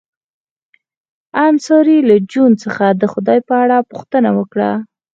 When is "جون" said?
2.31-2.51